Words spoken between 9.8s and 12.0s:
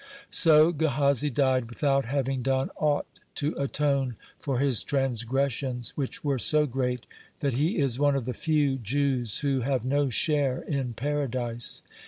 no share in Paradise.